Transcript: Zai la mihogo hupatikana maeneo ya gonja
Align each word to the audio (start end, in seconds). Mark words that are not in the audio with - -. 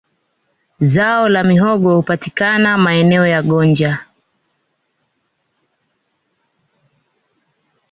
Zai 0.93 1.29
la 1.29 1.43
mihogo 1.43 1.95
hupatikana 1.95 2.77
maeneo 2.77 3.27
ya 3.27 3.41
gonja 3.43 3.99